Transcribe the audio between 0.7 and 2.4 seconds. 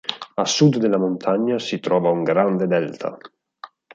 della montagna si trova un